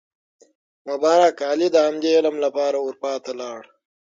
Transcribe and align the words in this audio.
مبارک 0.89 1.35
علي 1.49 1.67
د 1.73 1.77
همدې 1.87 2.09
علم 2.17 2.35
لپاره 2.45 2.77
اروپا 2.83 3.13
ته 3.23 3.31
لاړ. 3.41 3.61